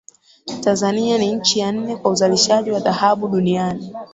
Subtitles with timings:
[0.63, 3.93] tanzania ni nchi ya nne kwa uzalishaji wa dhahabu duniani